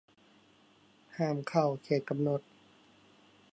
[1.17, 2.41] ห้ามเข้าเขตกำหนด